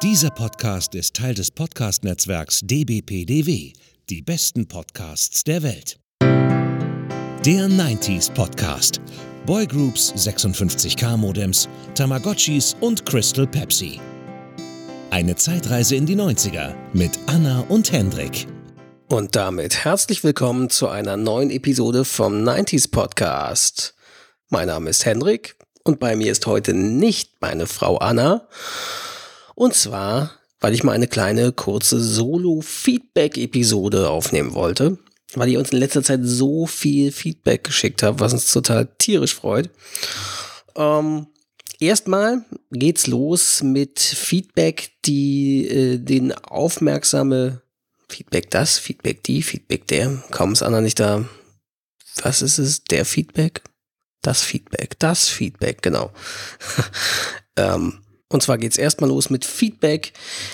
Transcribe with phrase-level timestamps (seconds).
[0.00, 3.72] Dieser Podcast ist Teil des Podcast-Netzwerks dbpdw,
[4.08, 5.98] die besten Podcasts der Welt.
[6.22, 9.00] Der 90s Podcast.
[9.44, 13.98] Boygroups, 56K Modems, Tamagotchis und Crystal Pepsi.
[15.10, 18.46] Eine Zeitreise in die 90er mit Anna und Hendrik.
[19.08, 23.96] Und damit herzlich willkommen zu einer neuen Episode vom 90s Podcast.
[24.48, 28.46] Mein Name ist Hendrik und bei mir ist heute nicht meine Frau Anna.
[29.58, 30.30] Und zwar,
[30.60, 34.98] weil ich mal eine kleine kurze Solo-Feedback-Episode aufnehmen wollte,
[35.34, 39.34] weil ihr uns in letzter Zeit so viel Feedback geschickt habt, was uns total tierisch
[39.34, 39.68] freut.
[40.76, 41.26] Ähm,
[41.80, 47.62] erstmal geht's los mit Feedback, die äh, den aufmerksame
[48.08, 51.28] Feedback das, Feedback die, Feedback der, kaum ist Anna nicht da.
[52.22, 52.84] Was ist es?
[52.84, 53.64] Der Feedback?
[54.22, 56.12] Das Feedback, das Feedback, genau.
[57.56, 60.12] ähm, und zwar geht's erstmal los mit Feedback,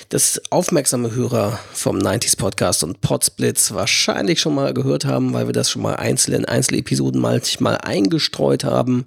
[0.08, 5.52] das aufmerksame Hörer vom 90s Podcast und Podsplits wahrscheinlich schon mal gehört haben, weil wir
[5.52, 9.06] das schon mal einzeln in Einzelepisoden manchmal eingestreut haben,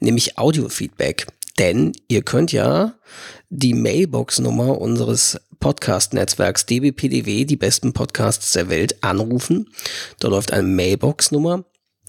[0.00, 1.28] nämlich Audio-Feedback.
[1.58, 2.94] Denn ihr könnt ja
[3.48, 9.68] die Mailbox-Nummer unseres Podcast-Netzwerks dbpdw, die besten Podcasts der Welt, anrufen.
[10.18, 11.64] Da läuft eine Mailbox-Nummer.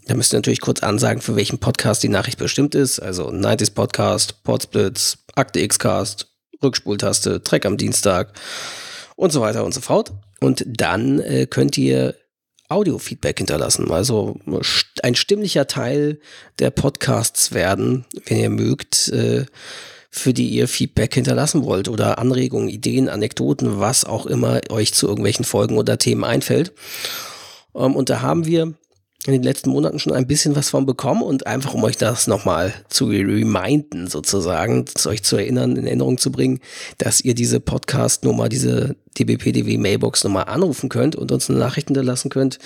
[0.07, 2.99] Da müsst ihr natürlich kurz ansagen, für welchen Podcast die Nachricht bestimmt ist.
[2.99, 6.27] Also 90s Podcast, Podsplits, Akte X-Cast,
[6.61, 8.33] Rückspultaste, Track am Dienstag
[9.15, 10.13] und so weiter und so fort.
[10.39, 12.15] Und dann äh, könnt ihr
[12.69, 13.91] Audio-Feedback hinterlassen.
[13.91, 14.39] Also
[15.03, 16.19] ein stimmlicher Teil
[16.59, 19.45] der Podcasts werden, wenn ihr mögt, äh,
[20.09, 25.07] für die ihr Feedback hinterlassen wollt oder Anregungen, Ideen, Anekdoten, was auch immer euch zu
[25.07, 26.73] irgendwelchen Folgen oder Themen einfällt.
[27.75, 28.73] Ähm, und da haben wir
[29.27, 32.25] in den letzten Monaten schon ein bisschen was von bekommen und einfach um euch das
[32.25, 36.59] nochmal zu reminden sozusagen, zu euch zu erinnern, in Erinnerung zu bringen,
[36.97, 42.57] dass ihr diese Podcast-Nummer, diese DBPDW Mailbox-Nummer anrufen könnt und uns eine Nachricht hinterlassen könnt,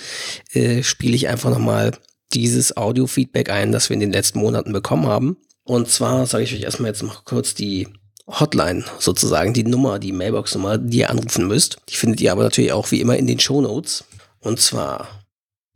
[0.52, 1.92] äh, spiele ich einfach nochmal
[2.32, 5.36] dieses Audio-Feedback ein, das wir in den letzten Monaten bekommen haben.
[5.64, 7.88] Und zwar sage ich euch erstmal jetzt noch kurz die
[8.26, 11.76] Hotline sozusagen, die Nummer, die Mailbox-Nummer, die ihr anrufen müsst.
[11.90, 14.04] Die findet ihr aber natürlich auch wie immer in den Show Notes.
[14.40, 15.25] Und zwar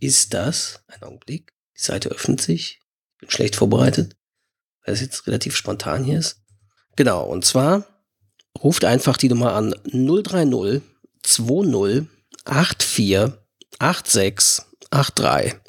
[0.01, 2.81] ist das, ein Augenblick, die Seite öffnet sich,
[3.15, 4.17] ich bin schlecht vorbereitet,
[4.85, 6.43] weil es jetzt relativ spontan hier ist.
[6.97, 7.87] Genau, und zwar
[8.59, 10.83] ruft einfach die Nummer an 030
[11.23, 11.77] 20
[12.45, 13.39] 84
[13.81, 15.61] 86 83.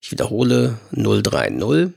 [0.00, 1.92] Ich wiederhole 030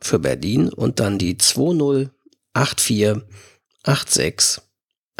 [0.00, 2.10] für Berlin und dann die 20
[2.54, 3.24] 84
[3.84, 4.62] 86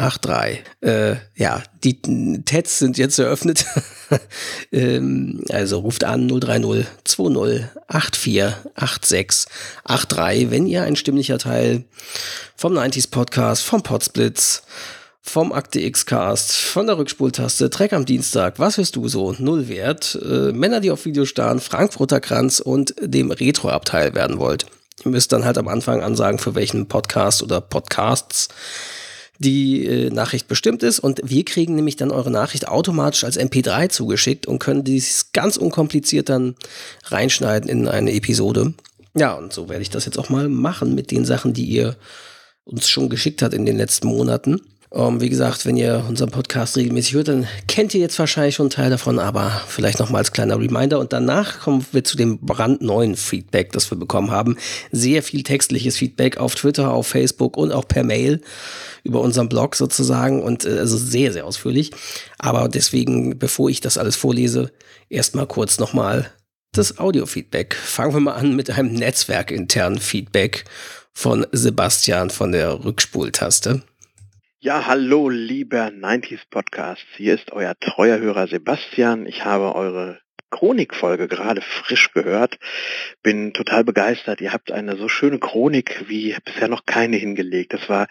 [0.03, 0.59] 8.3.
[0.81, 2.01] Äh, ja, die
[2.43, 3.65] Tests sind jetzt eröffnet.
[4.73, 7.65] ähm, also ruft an 030 20
[8.11, 9.47] 84 86
[9.85, 11.85] 83, wenn ihr ein stimmlicher Teil
[12.57, 14.63] vom 90s Podcast, vom Podsplits,
[15.21, 19.33] vom Akte X-Cast, von der Rückspultaste, Track am Dienstag, was hörst du so?
[19.39, 24.65] Nullwert, äh, Männer, die auf Video starren, Frankfurter Kranz und dem Retro-Abteil werden wollt.
[25.05, 28.49] Ihr müsst dann halt am Anfang ansagen, für welchen Podcast oder Podcasts
[29.39, 33.89] die äh, Nachricht bestimmt ist und wir kriegen nämlich dann eure Nachricht automatisch als MP3
[33.89, 36.55] zugeschickt und können dies ganz unkompliziert dann
[37.05, 38.73] reinschneiden in eine Episode.
[39.15, 41.95] Ja, und so werde ich das jetzt auch mal machen mit den Sachen, die ihr
[42.63, 44.61] uns schon geschickt habt in den letzten Monaten.
[44.95, 48.53] Um, ähm, wie gesagt, wenn ihr unseren Podcast regelmäßig hört, dann kennt ihr jetzt wahrscheinlich
[48.53, 50.99] schon einen Teil davon, aber vielleicht nochmal als kleiner Reminder.
[50.99, 54.55] Und danach kommen wir zu dem brandneuen Feedback, das wir bekommen haben.
[54.91, 58.41] Sehr viel textliches Feedback auf Twitter, auf Facebook und auch per Mail
[59.03, 61.89] über unseren Blog sozusagen und äh, also sehr, sehr ausführlich.
[62.37, 64.71] Aber deswegen, bevor ich das alles vorlese,
[65.09, 66.29] erstmal kurz nochmal
[66.71, 67.73] das Audio-Feedback.
[67.73, 70.65] Fangen wir mal an mit einem netzwerkinternen Feedback
[71.13, 73.81] von Sebastian von der Rückspultaste.
[74.63, 77.05] Ja, hallo, lieber 90s Podcast.
[77.17, 79.25] Hier ist euer treuer Hörer Sebastian.
[79.25, 82.59] Ich habe eure Chronikfolge gerade frisch gehört.
[83.23, 84.39] Bin total begeistert.
[84.39, 87.73] Ihr habt eine so schöne Chronik wie bisher noch keine hingelegt.
[87.73, 88.07] Das war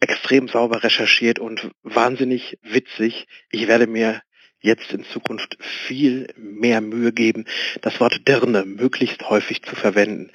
[0.00, 3.28] extrem sauber recherchiert und wahnsinnig witzig.
[3.52, 4.20] Ich werde mir
[4.64, 7.44] jetzt in Zukunft viel mehr Mühe geben,
[7.82, 10.30] das Wort Dirne möglichst häufig zu verwenden.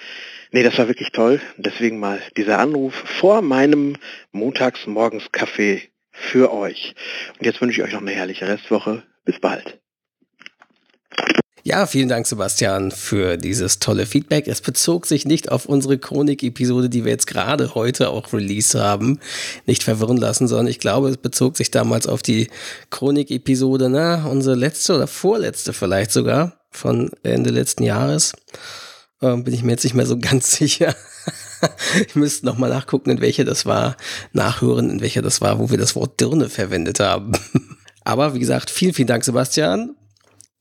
[0.51, 1.41] Nee, das war wirklich toll.
[1.57, 3.97] Deswegen mal dieser Anruf vor meinem
[4.31, 5.81] Montagsmorgens-Kaffee
[6.11, 6.95] für euch.
[7.37, 9.03] Und jetzt wünsche ich euch noch eine herrliche Restwoche.
[9.25, 9.79] Bis bald.
[11.63, 14.47] Ja, vielen Dank, Sebastian, für dieses tolle Feedback.
[14.47, 19.19] Es bezog sich nicht auf unsere Chronik-Episode, die wir jetzt gerade heute auch released haben.
[19.65, 22.47] Nicht verwirren lassen, sondern ich glaube, es bezog sich damals auf die
[22.91, 28.33] Chronik-Episode, na, unsere letzte oder vorletzte vielleicht sogar von Ende letzten Jahres.
[29.21, 30.95] Ähm, bin ich mir jetzt nicht mehr so ganz sicher.
[32.07, 33.97] ich müsste nochmal nachgucken, in welcher das war,
[34.31, 37.33] nachhören, in welcher das war, wo wir das Wort Dirne verwendet haben.
[38.05, 39.95] Aber wie gesagt, vielen, vielen Dank, Sebastian.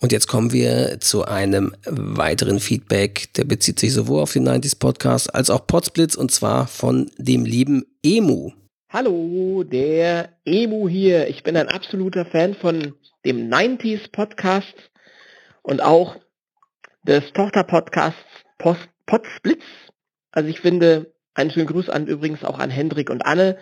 [0.01, 4.79] Und jetzt kommen wir zu einem weiteren Feedback, der bezieht sich sowohl auf den 90s
[4.79, 8.53] Podcast als auch Podsplitz und zwar von dem lieben Emu.
[8.91, 11.27] Hallo, der Emu hier.
[11.27, 14.77] Ich bin ein absoluter Fan von dem 90s Podcast
[15.63, 16.15] und auch
[17.03, 18.23] des Tochterpodcasts
[18.59, 19.65] Podsplitz.
[20.31, 23.59] Also ich finde, einen schönen Gruß an übrigens auch an Hendrik und Anne.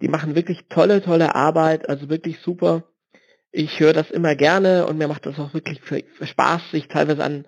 [0.00, 2.84] Die machen wirklich tolle, tolle Arbeit, also wirklich super.
[3.52, 6.88] Ich höre das immer gerne und mir macht das auch wirklich für, für Spaß, sich
[6.88, 7.44] teilweise an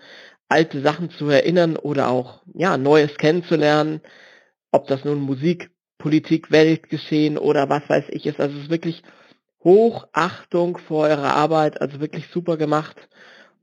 [0.48, 4.00] alte Sachen zu erinnern oder auch ja Neues kennenzulernen.
[4.70, 8.38] Ob das nun Musik, Politik, Weltgeschehen oder was weiß ich ist.
[8.38, 9.02] Also es ist wirklich
[9.62, 12.96] Hochachtung vor eurer Arbeit, also wirklich super gemacht.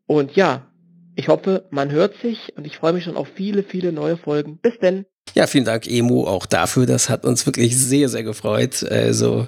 [0.08, 0.68] Und ja,
[1.16, 4.58] ich hoffe, man hört sich und ich freue mich schon auf viele, viele neue Folgen.
[4.58, 5.06] Bis denn.
[5.36, 6.86] Ja, vielen Dank, Emo, auch dafür.
[6.86, 8.84] Das hat uns wirklich sehr, sehr gefreut.
[8.84, 9.48] Also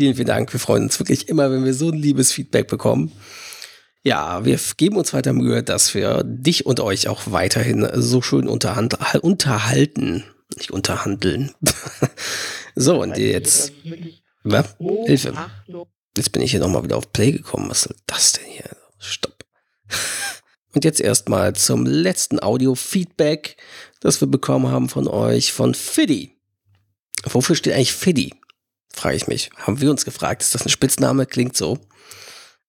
[0.00, 0.50] vielen, vielen Dank.
[0.50, 3.12] Wir freuen uns wirklich immer, wenn wir so ein liebes Feedback bekommen.
[4.02, 8.48] Ja, wir geben uns weiter Mühe, dass wir dich und euch auch weiterhin so schön
[8.48, 10.24] unterhalten.
[10.56, 11.52] Nicht unterhandeln.
[12.74, 13.74] so, und jetzt.
[14.42, 14.64] Ja,
[15.04, 15.34] Hilfe.
[16.16, 17.68] Jetzt bin ich hier nochmal wieder auf Play gekommen.
[17.68, 18.70] Was soll das denn hier?
[18.98, 19.44] Stopp.
[20.72, 23.56] Und jetzt erstmal zum letzten Audio-Feedback,
[24.00, 26.38] das wir bekommen haben von euch, von Fiddy.
[27.24, 28.39] Wofür steht eigentlich Fiddy?
[28.92, 29.50] Frage ich mich.
[29.56, 30.42] Haben wir uns gefragt.
[30.42, 31.26] Ist das ein Spitzname?
[31.26, 31.78] Klingt so.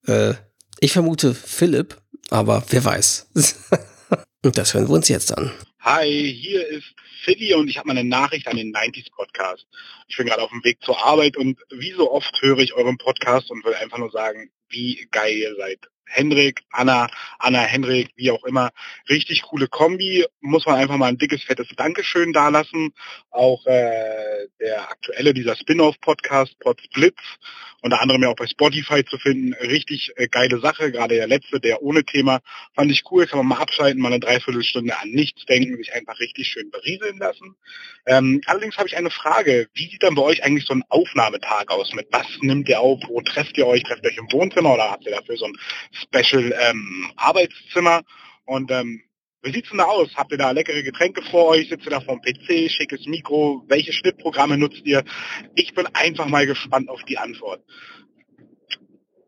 [0.07, 0.33] Äh,
[0.79, 1.97] ich vermute Philipp,
[2.29, 3.29] aber wer weiß.
[4.43, 5.51] und das hören wir uns jetzt an.
[5.79, 9.65] Hi, hier ist Philly und ich habe mal eine Nachricht an den 90s Podcast.
[10.07, 12.97] Ich bin gerade auf dem Weg zur Arbeit und wie so oft höre ich euren
[12.97, 15.79] Podcast und will einfach nur sagen, wie geil ihr seid.
[16.11, 17.07] Hendrik, Anna,
[17.39, 18.71] Anna, Hendrik, wie auch immer.
[19.09, 20.25] Richtig coole Kombi.
[20.41, 22.93] Muss man einfach mal ein dickes, fettes Dankeschön dalassen.
[23.29, 27.19] Auch äh, der aktuelle, dieser Spin-off-Podcast, Podsblitz,
[27.81, 29.53] unter anderem ja auch bei Spotify zu finden.
[29.53, 30.91] Richtig äh, geile Sache.
[30.91, 32.39] Gerade der letzte, der ohne Thema,
[32.75, 33.25] fand ich cool.
[33.27, 37.17] Kann man mal abschalten, mal eine Dreiviertelstunde an nichts denken, sich einfach richtig schön berieseln
[37.17, 37.55] lassen.
[38.05, 39.67] Ähm, allerdings habe ich eine Frage.
[39.73, 41.93] Wie sieht dann bei euch eigentlich so ein Aufnahmetag aus?
[41.93, 42.99] Mit was nimmt ihr auf?
[43.07, 43.83] Wo trefft ihr euch?
[43.83, 45.57] Trefft ihr euch im Wohnzimmer oder habt ihr dafür so ein
[45.91, 48.01] Special ähm, Arbeitszimmer.
[48.45, 49.01] Und ähm,
[49.43, 50.09] wie sieht's denn da aus?
[50.15, 51.69] Habt ihr da leckere Getränke vor euch?
[51.69, 52.69] Sitzt ihr da vom PC?
[52.69, 53.63] Schickes Mikro?
[53.67, 55.03] Welche Schnittprogramme nutzt ihr?
[55.55, 57.63] Ich bin einfach mal gespannt auf die Antwort.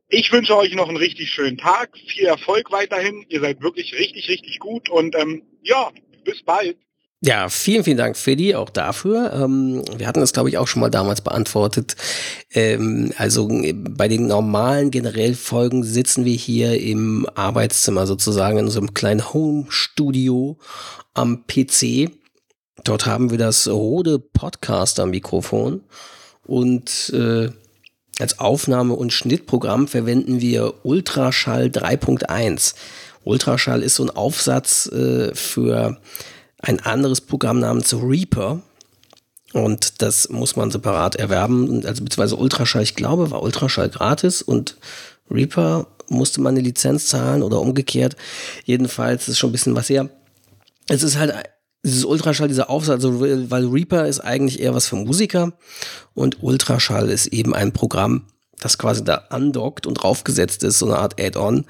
[0.09, 3.25] Ich wünsche euch noch einen richtig schönen Tag, viel Erfolg weiterhin.
[3.29, 5.91] Ihr seid wirklich richtig, richtig gut und ähm, ja,
[6.23, 6.77] bis bald.
[7.25, 9.31] Ja, vielen, vielen Dank, Freddy, auch dafür.
[9.31, 11.95] Ähm, wir hatten das, glaube ich, auch schon mal damals beantwortet.
[12.53, 18.93] Ähm, also bei den normalen generell Folgen sitzen wir hier im Arbeitszimmer sozusagen in unserem
[18.93, 20.57] kleinen Home-Studio
[21.13, 22.11] am PC.
[22.83, 25.81] Dort haben wir das Rode Podcaster-Mikrofon
[26.45, 27.51] und äh,
[28.19, 32.75] als Aufnahme- und Schnittprogramm verwenden wir Ultraschall 3.1.
[33.23, 36.01] Ultraschall ist so ein Aufsatz äh, für
[36.63, 38.61] ein anderes Programm namens Reaper.
[39.51, 41.85] Und das muss man separat erwerben.
[41.85, 44.77] Also beziehungsweise Ultraschall, ich glaube, war Ultraschall gratis und
[45.29, 48.15] Reaper musste man eine Lizenz zahlen oder umgekehrt.
[48.65, 50.09] Jedenfalls ist schon ein bisschen was her.
[50.87, 51.33] Es ist halt
[51.83, 55.53] dieses Ultraschall, dieser Aufsatz, also, weil Reaper ist eigentlich eher was für Musiker
[56.13, 58.25] und Ultraschall ist eben ein Programm,
[58.63, 61.65] das quasi da andockt und draufgesetzt ist, so eine Art Add-on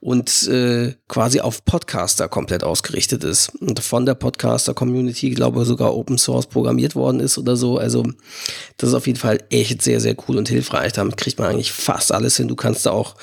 [0.00, 5.94] und äh, quasi auf Podcaster komplett ausgerichtet ist und von der Podcaster-Community, glaube ich, sogar
[5.94, 7.78] Open Source programmiert worden ist oder so.
[7.78, 8.04] Also
[8.76, 10.92] das ist auf jeden Fall echt sehr, sehr cool und hilfreich.
[10.92, 12.48] Damit kriegt man eigentlich fast alles hin.
[12.48, 13.14] Du kannst da auch,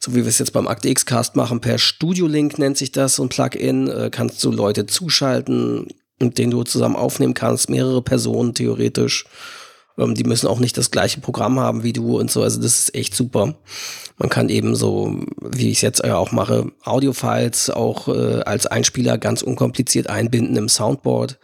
[0.00, 3.22] so wie wir es jetzt beim Akte X-Cast machen, per Studio-Link nennt sich das, so
[3.22, 5.88] ein Plugin, äh, kannst du Leute zuschalten,
[6.18, 9.26] mit denen du zusammen aufnehmen kannst, mehrere Personen theoretisch.
[9.98, 12.42] Ähm, die müssen auch nicht das gleiche Programm haben wie du und so.
[12.42, 13.54] Also das ist echt super.
[14.16, 19.18] Man kann eben so, wie ich es jetzt auch mache, Audiofiles auch äh, als Einspieler
[19.18, 21.38] ganz unkompliziert einbinden im Soundboard.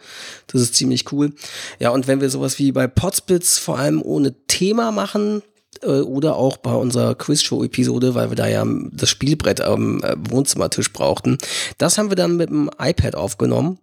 [0.47, 1.33] Das ist ziemlich cool.
[1.79, 5.43] Ja, und wenn wir sowas wie bei Podsplits vor allem ohne Thema machen,
[5.83, 10.93] äh, oder auch bei unserer Quizshow-Episode, weil wir da ja das Spielbrett am äh, Wohnzimmertisch
[10.93, 11.37] brauchten.
[11.77, 13.79] Das haben wir dann mit dem iPad aufgenommen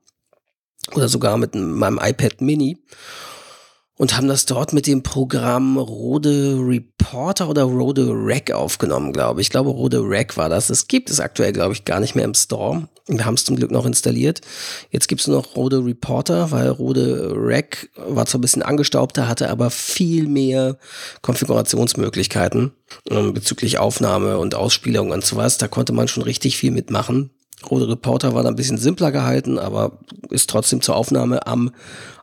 [0.94, 2.78] oder sogar mit meinem iPad Mini
[3.99, 9.49] und haben das dort mit dem Programm Rode Reporter oder Rode Rack aufgenommen, glaube ich.
[9.49, 10.71] Ich glaube, Rode Rack war das.
[10.71, 12.88] Es gibt es aktuell, glaube ich, gar nicht mehr im Store.
[13.09, 14.40] Wir haben es zum Glück noch installiert.
[14.90, 19.26] Jetzt gibt es nur noch Rode Reporter, weil Rode Rack war zwar ein bisschen angestaubter,
[19.26, 20.78] hatte aber viel mehr
[21.23, 22.73] Konfigurationsmöglichkeiten
[23.11, 25.59] ähm, bezüglich Aufnahme und Ausspielung und sowas.
[25.59, 27.31] Da konnte man schon richtig viel mitmachen.
[27.69, 29.99] Rode Reporter war da ein bisschen simpler gehalten, aber
[30.31, 31.73] ist trotzdem zur Aufnahme am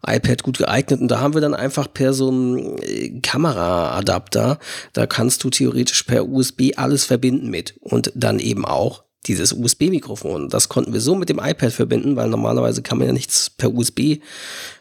[0.06, 1.02] iPad gut geeignet.
[1.02, 4.60] Und da haben wir dann einfach per so einem äh, Kameraadapter,
[4.94, 7.76] da kannst du theoretisch per USB alles verbinden mit.
[7.82, 10.50] Und dann eben auch dieses USB-Mikrofon.
[10.50, 13.74] Das konnten wir so mit dem iPad verbinden, weil normalerweise kann man ja nichts per
[13.74, 14.20] USB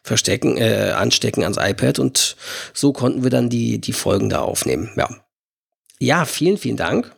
[0.03, 1.99] verstecken, äh, anstecken ans iPad.
[1.99, 2.37] Und
[2.75, 4.91] so konnten wir dann die, die Folgen da aufnehmen.
[4.97, 5.09] Ja.
[5.99, 7.15] Ja, vielen, vielen Dank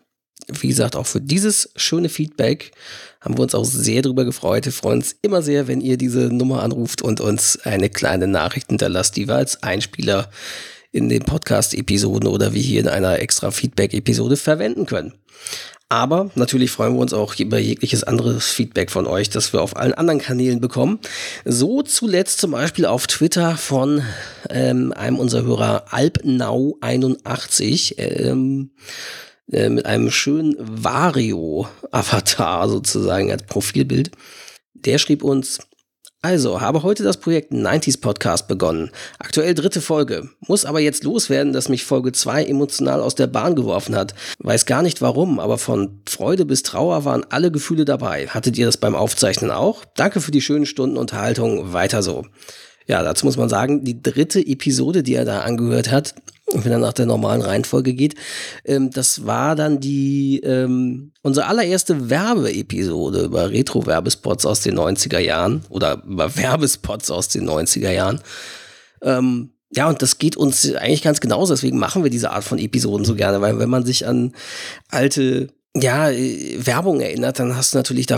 [0.48, 2.72] wie gesagt, auch für dieses schöne Feedback
[3.20, 4.64] haben wir uns auch sehr darüber gefreut.
[4.64, 8.68] Wir freuen uns immer sehr, wenn ihr diese Nummer anruft und uns eine kleine Nachricht
[8.68, 10.30] hinterlasst, die wir als Einspieler
[10.92, 15.14] in den Podcast-Episoden oder wie hier in einer extra Feedback-Episode verwenden können.
[15.88, 19.76] Aber natürlich freuen wir uns auch über jegliches anderes Feedback von euch, das wir auf
[19.76, 20.98] allen anderen Kanälen bekommen.
[21.44, 24.02] So zuletzt zum Beispiel auf Twitter von
[24.50, 27.98] ähm, einem unserer Hörer Alpnau81.
[27.98, 28.70] Ähm,
[29.50, 34.10] äh, mit einem schönen Vario-Avatar sozusagen als Profilbild.
[34.74, 35.60] Der schrieb uns,
[36.26, 38.90] also, habe heute das Projekt 90s Podcast begonnen.
[39.20, 40.28] Aktuell dritte Folge.
[40.48, 44.12] Muss aber jetzt loswerden, dass mich Folge 2 emotional aus der Bahn geworfen hat.
[44.40, 48.26] Weiß gar nicht warum, aber von Freude bis Trauer waren alle Gefühle dabei.
[48.26, 49.84] Hattet ihr das beim Aufzeichnen auch?
[49.94, 51.72] Danke für die schönen Stunden Unterhaltung.
[51.72, 52.26] Weiter so.
[52.88, 56.16] Ja, dazu muss man sagen, die dritte Episode, die er da angehört hat,
[56.64, 58.14] wenn er nach der normalen Reihenfolge geht,
[58.64, 65.64] ähm, das war dann die ähm, unsere allererste Werbeepisode über Retro-Werbespots aus den 90er Jahren
[65.68, 68.20] oder über Werbespots aus den 90er Jahren.
[69.02, 71.52] Ähm, ja, und das geht uns eigentlich ganz genauso.
[71.52, 74.32] Deswegen machen wir diese Art von Episoden so gerne, weil wenn man sich an
[74.88, 75.48] alte
[75.80, 78.16] ja, äh, Werbung erinnert, dann hast du natürlich da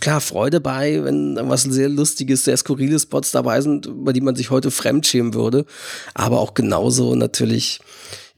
[0.00, 4.36] klar Freude bei, wenn was sehr lustiges, sehr skurrile Spots dabei sind, über die man
[4.36, 5.64] sich heute fremdschämen würde.
[6.14, 7.80] Aber auch genauso natürlich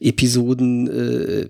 [0.00, 1.48] Episoden, äh,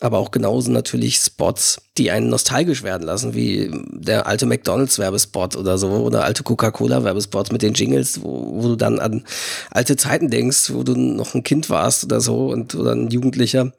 [0.00, 5.78] aber auch genauso natürlich Spots, die einen nostalgisch werden lassen, wie der alte McDonalds-Werbespot oder
[5.78, 9.24] so oder alte Coca-Cola-Werbespots mit den Jingles, wo, wo, du dann an
[9.70, 13.72] alte Zeiten denkst, wo du noch ein Kind warst oder so und oder ein Jugendlicher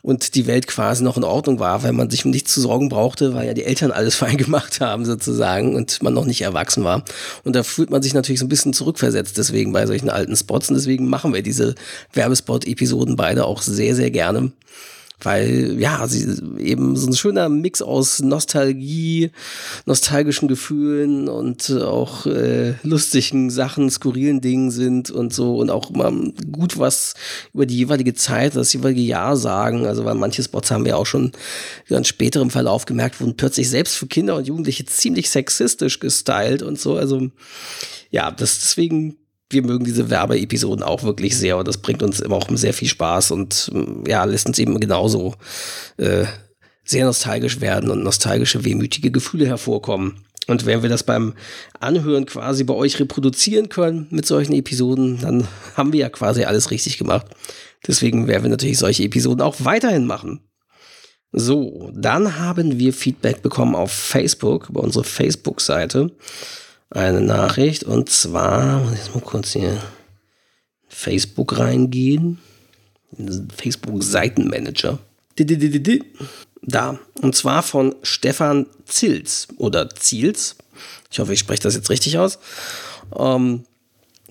[0.00, 2.88] und die Welt quasi noch in Ordnung war, weil man sich um nichts zu sorgen
[2.88, 6.84] brauchte, weil ja die Eltern alles fein gemacht haben sozusagen und man noch nicht erwachsen
[6.84, 7.04] war.
[7.44, 10.70] Und da fühlt man sich natürlich so ein bisschen zurückversetzt deswegen bei solchen alten Spots
[10.70, 11.74] und deswegen machen wir diese
[12.14, 14.52] Werbespot-Episoden beide auch sehr, sehr gerne
[15.22, 16.26] weil ja, sie
[16.58, 19.30] eben so ein schöner Mix aus Nostalgie,
[19.86, 26.12] nostalgischen Gefühlen und auch äh, lustigen Sachen, skurrilen Dingen sind und so und auch immer
[26.50, 27.14] gut was
[27.54, 29.86] über die jeweilige Zeit, das jeweilige Jahr sagen.
[29.86, 31.32] Also weil manche Spots haben wir auch schon
[31.88, 36.62] ganz später im Verlauf gemerkt, wurden plötzlich selbst für Kinder und Jugendliche ziemlich sexistisch gestylt
[36.62, 36.96] und so.
[36.96, 37.30] Also
[38.10, 39.16] ja, das deswegen
[39.50, 42.88] wir mögen diese Werbeepisoden auch wirklich sehr und das bringt uns immer auch sehr viel
[42.88, 43.70] Spaß und
[44.06, 45.34] ja, lässt uns eben genauso
[45.96, 46.24] äh,
[46.84, 50.24] sehr nostalgisch werden und nostalgische, wehmütige Gefühle hervorkommen.
[50.46, 51.34] Und wenn wir das beim
[51.78, 56.70] Anhören quasi bei euch reproduzieren können mit solchen Episoden, dann haben wir ja quasi alles
[56.70, 57.26] richtig gemacht.
[57.86, 60.40] Deswegen werden wir natürlich solche Episoden auch weiterhin machen.
[61.32, 66.10] So, dann haben wir Feedback bekommen auf Facebook, über unsere Facebook-Seite
[66.90, 69.80] eine Nachricht und zwar, muss ich jetzt mal kurz hier
[70.88, 72.38] Facebook reingehen.
[73.56, 74.98] Facebook-Seitenmanager.
[76.62, 76.98] Da.
[77.22, 80.56] Und zwar von Stefan Zils oder Ziels.
[81.10, 82.38] Ich hoffe, ich spreche das jetzt richtig aus.
[83.16, 83.64] Ähm,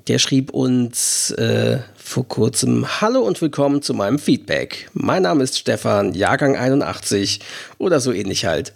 [0.08, 4.90] der schrieb uns äh, vor kurzem Hallo und willkommen zu meinem Feedback.
[4.94, 7.42] Mein Name ist Stefan, Jahrgang 81
[7.78, 8.74] oder so ähnlich halt.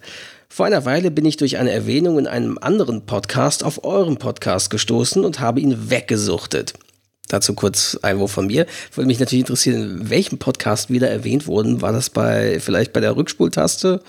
[0.54, 4.70] Vor einer Weile bin ich durch eine Erwähnung in einem anderen Podcast auf euren Podcast
[4.70, 6.76] gestoßen und habe ihn weggesuchtet.
[7.28, 8.68] Dazu kurz Einwurf von mir.
[8.94, 11.82] Würde mich natürlich interessieren, in welchem Podcast wieder erwähnt wurden.
[11.82, 14.04] War das bei vielleicht bei der Rückspultaste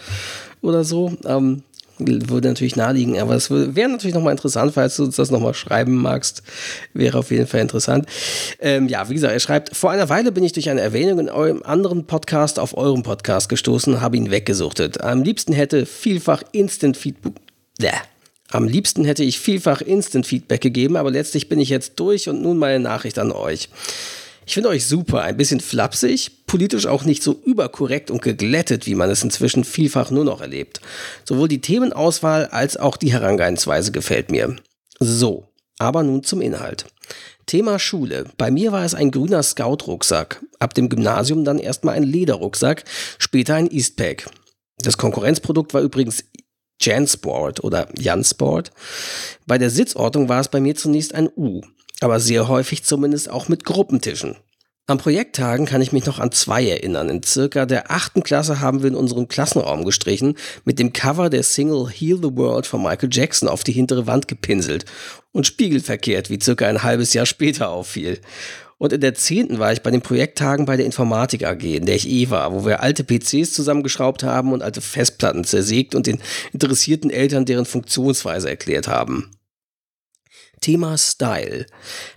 [0.60, 1.16] oder so?
[1.24, 1.62] Ähm,
[1.98, 5.94] würde natürlich naheliegen, aber es wäre natürlich nochmal interessant, falls du uns das nochmal schreiben
[5.94, 6.42] magst.
[6.92, 8.06] Wäre auf jeden Fall interessant.
[8.60, 11.28] Ähm, ja, wie gesagt, er schreibt, vor einer Weile bin ich durch eine Erwähnung in
[11.28, 15.00] eurem anderen Podcast auf eurem Podcast gestoßen, habe ihn weggesuchtet.
[15.02, 17.34] Am liebsten hätte vielfach Instant Feedback.
[17.78, 17.90] Bäh.
[18.50, 22.40] Am liebsten hätte ich vielfach Instant Feedback gegeben, aber letztlich bin ich jetzt durch und
[22.40, 23.68] nun meine Nachricht an euch.
[24.46, 28.94] Ich finde euch super, ein bisschen flapsig, politisch auch nicht so überkorrekt und geglättet, wie
[28.94, 30.80] man es inzwischen vielfach nur noch erlebt.
[31.24, 34.56] Sowohl die Themenauswahl als auch die Herangehensweise gefällt mir.
[35.00, 35.48] So,
[35.78, 36.86] aber nun zum Inhalt.
[37.46, 38.26] Thema Schule.
[38.36, 40.42] Bei mir war es ein grüner Scout-Rucksack.
[40.58, 42.84] Ab dem Gymnasium dann erstmal ein Lederrucksack,
[43.18, 44.28] später ein Eastpack.
[44.78, 46.24] Das Konkurrenzprodukt war übrigens
[46.80, 48.70] Jansport oder Jansport.
[49.46, 51.62] Bei der Sitzordnung war es bei mir zunächst ein U
[52.04, 54.36] aber sehr häufig zumindest auch mit Gruppentischen.
[54.86, 57.08] An Projekttagen kann ich mich noch an zwei erinnern.
[57.08, 61.42] In circa der achten Klasse haben wir in unserem Klassenraum gestrichen, mit dem Cover der
[61.42, 64.84] Single Heal the World von Michael Jackson auf die hintere Wand gepinselt
[65.32, 68.20] und spiegelverkehrt, wie circa ein halbes Jahr später auffiel.
[68.76, 71.96] Und in der zehnten war ich bei den Projekttagen bei der Informatik AG, in der
[71.96, 76.18] ich eh war, wo wir alte PCs zusammengeschraubt haben und alte Festplatten zersägt und den
[76.52, 79.33] interessierten Eltern deren Funktionsweise erklärt haben.
[80.64, 81.66] Thema Style.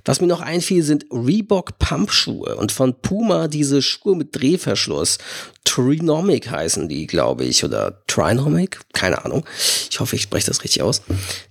[0.05, 5.17] Was mir noch einfiel, sind Reebok Pumpschuhe und von Puma diese Schuhe mit Drehverschluss.
[5.65, 8.79] Trinomic heißen die, glaube ich, oder Trinomic?
[8.93, 9.45] Keine Ahnung.
[9.91, 11.01] Ich hoffe, ich spreche das richtig aus.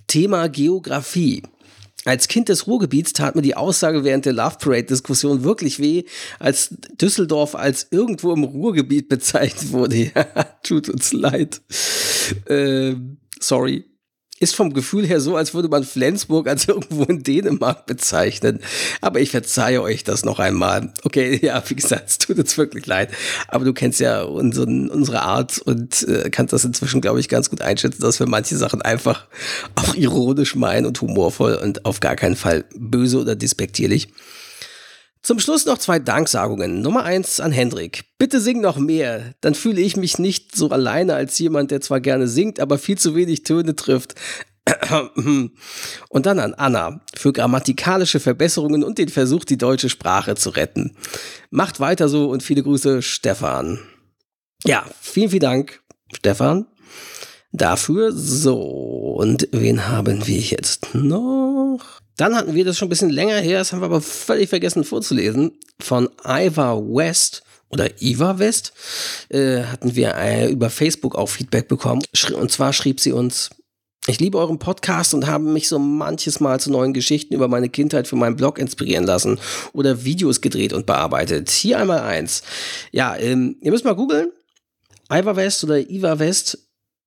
[0.06, 1.42] Thema Geografie.
[2.06, 6.04] Als Kind des Ruhrgebiets tat mir die Aussage während der Love Parade-Diskussion wirklich weh,
[6.38, 10.12] als Düsseldorf als irgendwo im Ruhrgebiet bezeichnet wurde.
[10.62, 11.60] Tut uns leid.
[12.46, 12.94] Äh,
[13.38, 13.84] sorry
[14.38, 18.60] ist vom Gefühl her so, als würde man Flensburg als irgendwo in Dänemark bezeichnen.
[19.00, 20.92] Aber ich verzeihe euch das noch einmal.
[21.04, 23.10] Okay, ja, wie gesagt, es tut uns wirklich leid.
[23.48, 27.50] Aber du kennst ja unseren, unsere Art und äh, kannst das inzwischen, glaube ich, ganz
[27.50, 29.26] gut einschätzen, dass wir manche Sachen einfach
[29.74, 34.08] auch ironisch meinen und humorvoll und auf gar keinen Fall böse oder despektierlich.
[35.26, 36.82] Zum Schluss noch zwei Danksagungen.
[36.82, 38.04] Nummer eins an Hendrik.
[38.16, 39.34] Bitte sing noch mehr.
[39.40, 42.96] Dann fühle ich mich nicht so alleine als jemand, der zwar gerne singt, aber viel
[42.96, 44.14] zu wenig Töne trifft.
[46.10, 50.96] Und dann an Anna für grammatikalische Verbesserungen und den Versuch, die deutsche Sprache zu retten.
[51.50, 53.80] Macht weiter so und viele Grüße, Stefan.
[54.64, 55.82] Ja, vielen, vielen Dank,
[56.14, 56.66] Stefan,
[57.50, 58.12] dafür.
[58.12, 61.95] So, und wen haben wir jetzt noch?
[62.16, 64.84] Dann hatten wir das schon ein bisschen länger her, das haben wir aber völlig vergessen
[64.84, 68.72] vorzulesen, von Iva West oder Iva West,
[69.28, 72.02] äh, hatten wir äh, über Facebook auch Feedback bekommen.
[72.34, 73.50] Und zwar schrieb sie uns,
[74.08, 77.68] ich liebe euren Podcast und habe mich so manches Mal zu neuen Geschichten über meine
[77.68, 79.40] Kindheit für meinen Blog inspirieren lassen
[79.72, 81.50] oder Videos gedreht und bearbeitet.
[81.50, 82.42] Hier einmal eins.
[82.92, 84.30] Ja, ähm, ihr müsst mal googeln.
[85.10, 86.65] Iva West oder Iva West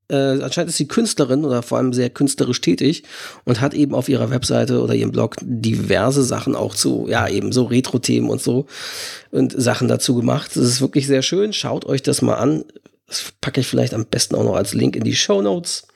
[0.10, 3.04] äh, anscheinend ist sie Künstlerin oder vor allem sehr künstlerisch tätig
[3.46, 7.52] und hat eben auf ihrer Webseite oder ihrem Blog diverse Sachen auch zu, ja, eben
[7.52, 8.66] so Retro-Themen und so
[9.32, 10.52] und Sachen dazu gemacht.
[10.56, 11.54] Das ist wirklich sehr schön.
[11.54, 12.66] Schaut euch das mal an.
[13.06, 15.88] Das packe ich vielleicht am besten auch noch als Link in die Show Notes.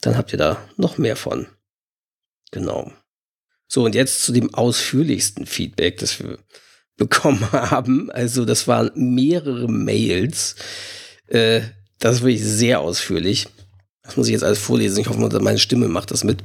[0.00, 1.46] Dann habt ihr da noch mehr von.
[2.50, 2.90] Genau.
[3.68, 6.38] So, und jetzt zu dem ausführlichsten Feedback, das wir
[6.96, 8.10] bekommen haben.
[8.10, 10.56] Also, das waren mehrere Mails.
[11.26, 11.62] Äh,
[12.02, 13.48] das ist wirklich sehr ausführlich.
[14.02, 15.00] Das muss ich jetzt alles vorlesen.
[15.00, 16.42] Ich hoffe, meine Stimme macht das mit.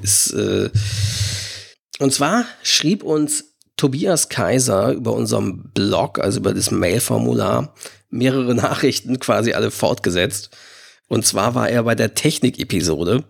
[0.00, 0.70] Das, äh
[1.98, 7.74] und zwar schrieb uns Tobias Kaiser über unserem Blog, also über das Mailformular,
[8.08, 10.50] mehrere Nachrichten quasi alle fortgesetzt.
[11.08, 13.24] Und zwar war er bei der Technik-Episode,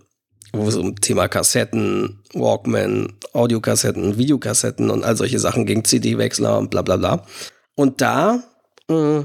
[0.53, 6.71] wo es um Thema Kassetten, Walkman, Audiokassetten, Videokassetten und all solche Sachen ging, CD-Wechsler und
[6.71, 7.27] bla bla bla.
[7.75, 8.45] Und da
[8.89, 9.25] äh,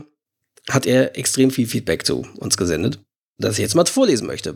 [0.70, 3.00] hat er extrem viel Feedback zu uns gesendet,
[3.38, 4.56] das ich jetzt mal vorlesen möchte.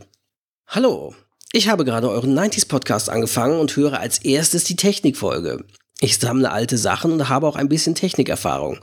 [0.67, 1.15] Hallo,
[1.51, 5.63] ich habe gerade euren 90s Podcast angefangen und höre als erstes die Technikfolge.
[6.01, 8.79] Ich sammle alte Sachen und habe auch ein bisschen Technikerfahrung.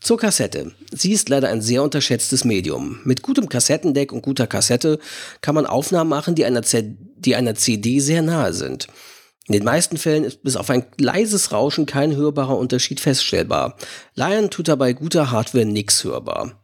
[0.00, 0.72] Zur Kassette.
[0.90, 3.00] Sie ist leider ein sehr unterschätztes Medium.
[3.04, 4.98] Mit gutem Kassettendeck und guter Kassette
[5.40, 8.88] kann man Aufnahmen machen, die einer, Z die einer CD sehr nahe sind.
[9.46, 13.76] In den meisten Fällen ist bis auf ein leises Rauschen kein hörbarer Unterschied feststellbar.
[14.14, 16.61] Lion tut dabei guter Hardware nix hörbar.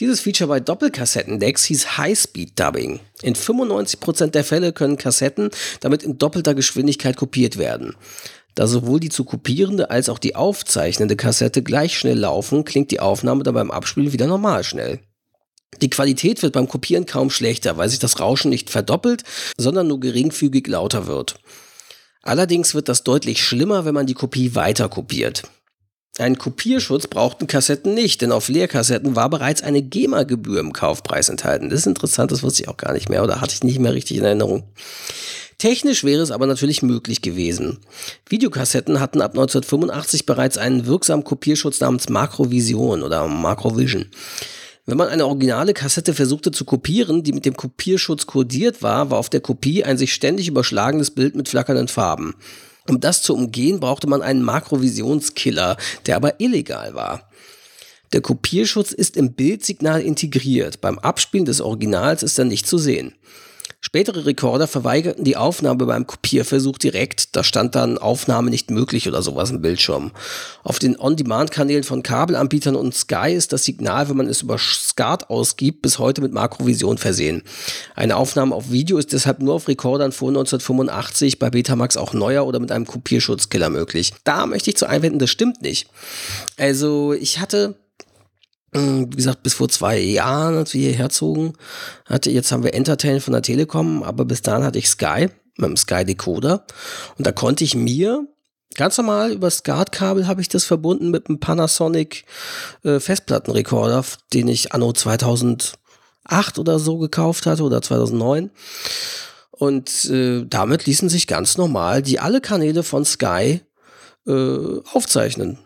[0.00, 3.00] Dieses Feature bei Doppelkassettendecks hieß High-Speed Dubbing.
[3.20, 7.94] In 95% der Fälle können Kassetten damit in doppelter Geschwindigkeit kopiert werden.
[8.54, 13.00] Da sowohl die zu kopierende als auch die aufzeichnende Kassette gleich schnell laufen, klingt die
[13.00, 15.00] Aufnahme dann beim Abspielen wieder normal schnell.
[15.82, 19.24] Die Qualität wird beim Kopieren kaum schlechter, weil sich das Rauschen nicht verdoppelt,
[19.58, 21.36] sondern nur geringfügig lauter wird.
[22.22, 25.42] Allerdings wird das deutlich schlimmer, wenn man die Kopie weiter kopiert.
[26.20, 31.70] Ein Kopierschutz brauchten Kassetten nicht, denn auf Leerkassetten war bereits eine GEMA-Gebühr im Kaufpreis enthalten.
[31.70, 33.94] Das ist interessant, das wusste ich auch gar nicht mehr oder hatte ich nicht mehr
[33.94, 34.64] richtig in Erinnerung.
[35.56, 37.78] Technisch wäre es aber natürlich möglich gewesen.
[38.28, 44.06] Videokassetten hatten ab 1985 bereits einen wirksamen Kopierschutz namens Macrovision oder Macrovision.
[44.86, 49.18] Wenn man eine originale Kassette versuchte zu kopieren, die mit dem Kopierschutz kodiert war, war
[49.18, 52.34] auf der Kopie ein sich ständig überschlagendes Bild mit flackernden Farben.
[52.90, 55.76] Um das zu umgehen, brauchte man einen Makrovisionskiller,
[56.06, 57.30] der aber illegal war.
[58.12, 60.80] Der Kopierschutz ist im Bildsignal integriert.
[60.80, 63.14] Beim Abspielen des Originals ist er nicht zu sehen.
[63.82, 67.34] Spätere Rekorder verweigerten die Aufnahme beim Kopierversuch direkt.
[67.34, 70.12] Da stand dann Aufnahme nicht möglich oder sowas im Bildschirm.
[70.62, 75.30] Auf den On-Demand-Kanälen von Kabelanbietern und Sky ist das Signal, wenn man es über SCART
[75.30, 77.42] ausgibt, bis heute mit Makrovision versehen.
[77.94, 82.46] Eine Aufnahme auf Video ist deshalb nur auf Rekordern vor 1985, bei Betamax auch neuer
[82.46, 84.12] oder mit einem Kopierschutzkiller möglich.
[84.24, 85.88] Da möchte ich zu einwenden, das stimmt nicht.
[86.58, 87.76] Also ich hatte
[88.72, 91.54] wie gesagt, bis vor zwei Jahren, als wir hierher zogen,
[92.06, 95.68] hatte, jetzt haben wir Entertain von der Telekom, aber bis dahin hatte ich Sky, mit
[95.68, 96.64] dem Sky Decoder.
[97.18, 98.26] Und da konnte ich mir
[98.76, 102.24] ganz normal über SCART-Kabel habe ich das verbunden mit einem Panasonic
[102.84, 105.74] äh, Festplattenrekorder, den ich anno 2008
[106.56, 108.50] oder so gekauft hatte oder 2009.
[109.50, 113.60] Und äh, damit ließen sich ganz normal die alle Kanäle von Sky
[114.26, 115.58] äh, aufzeichnen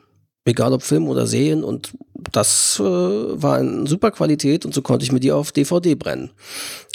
[0.44, 1.92] egal ob Film oder Serien und
[2.32, 6.30] das äh, war in super Qualität und so konnte ich mir die auf DVD brennen.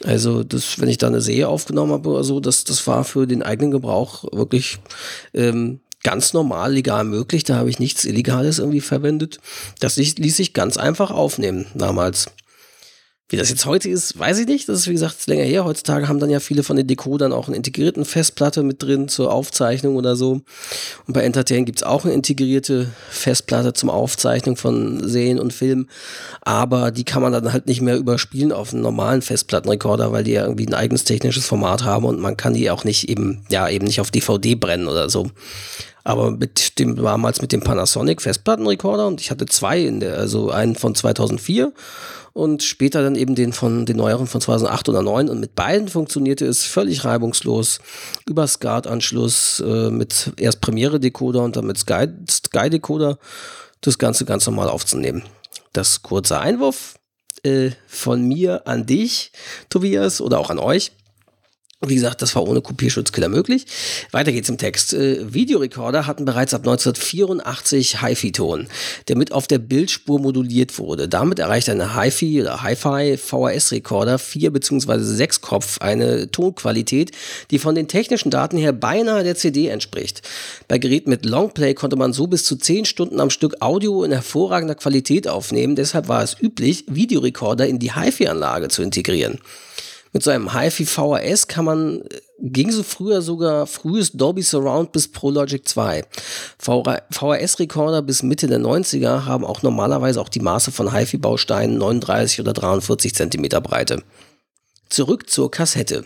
[0.05, 3.27] Also das, wenn ich da eine Serie aufgenommen habe oder so, das, das war für
[3.27, 4.79] den eigenen Gebrauch wirklich
[5.33, 7.43] ähm, ganz normal legal möglich.
[7.43, 9.39] Da habe ich nichts Illegales irgendwie verwendet.
[9.79, 12.27] Das ließ sich ganz einfach aufnehmen damals.
[13.31, 14.67] Wie das jetzt heute ist, weiß ich nicht.
[14.67, 15.63] Das ist wie gesagt länger her.
[15.63, 19.31] Heutzutage haben dann ja viele von den Decodern auch eine integrierten Festplatte mit drin zur
[19.31, 20.41] Aufzeichnung oder so.
[21.05, 25.87] Und bei Entertain gibt's auch eine integrierte Festplatte zum Aufzeichnen von Serien und Filmen.
[26.41, 30.31] Aber die kann man dann halt nicht mehr überspielen auf einen normalen Festplattenrekorder, weil die
[30.31, 33.69] ja irgendwie ein eigenes technisches Format haben und man kann die auch nicht eben, ja,
[33.69, 35.29] eben nicht auf DVD brennen oder so.
[36.03, 40.49] Aber mit dem damals mit dem Panasonic Festplattenrekorder und ich hatte zwei in der, also
[40.49, 41.71] einen von 2004
[42.39, 45.89] und später dann eben den von den neueren von 2008 oder 2009 und mit beiden
[45.89, 47.79] funktionierte es völlig reibungslos
[48.25, 53.19] über SCART-Anschluss äh, mit erst Premiere-Decoder und dann mit Sky-Decoder
[53.81, 55.23] das Ganze ganz normal aufzunehmen.
[55.73, 56.97] Das kurze Einwurf
[57.43, 59.31] äh, von mir an dich,
[59.69, 60.93] Tobias, oder auch an euch.
[61.81, 63.65] Wie gesagt, das war ohne Kopierschutzkiller möglich.
[64.11, 64.93] Weiter geht's im Text.
[64.93, 68.67] Äh, Videorekorder hatten bereits ab 1984 HiFi-Ton,
[69.07, 71.07] der mit auf der Bildspur moduliert wurde.
[71.07, 74.97] Damit erreicht eine HiFi oder Hi-Fi VHS-Rekorder 4 bzw.
[74.99, 77.11] 6 Kopf eine Tonqualität,
[77.49, 80.21] die von den technischen Daten her beinahe der CD entspricht.
[80.67, 84.11] Bei Geräten mit Longplay konnte man so bis zu 10 Stunden am Stück Audio in
[84.11, 85.77] hervorragender Qualität aufnehmen.
[85.77, 89.39] Deshalb war es üblich, Videorekorder in die HiFi-Anlage zu integrieren.
[90.11, 94.91] Mit so einem HiFi VHS kann man, äh, ging so früher sogar frühes Dolby Surround
[94.91, 96.03] bis Pro Logic 2.
[96.59, 102.53] VHS-Rekorder bis Mitte der 90er haben auch normalerweise auch die Maße von HiFi-Bausteinen 39 oder
[102.53, 104.03] 43 Zentimeter Breite.
[104.89, 106.05] Zurück zur Kassette.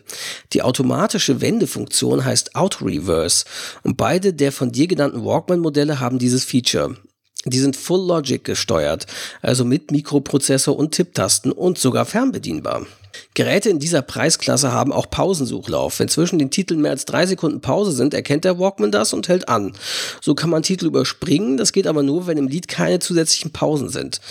[0.52, 3.46] Die automatische Wendefunktion heißt Auto Reverse
[3.84, 6.98] und beide der von dir genannten Walkman-Modelle haben dieses Feature.
[7.46, 9.06] Die sind Full Logic gesteuert,
[9.42, 12.86] also mit Mikroprozessor und Tipptasten und sogar fernbedienbar.
[13.34, 16.00] Geräte in dieser Preisklasse haben auch Pausensuchlauf.
[16.00, 19.28] Wenn zwischen den Titeln mehr als drei Sekunden Pause sind, erkennt der Walkman das und
[19.28, 19.74] hält an.
[20.22, 23.90] So kann man Titel überspringen, das geht aber nur, wenn im Lied keine zusätzlichen Pausen
[23.90, 24.22] sind.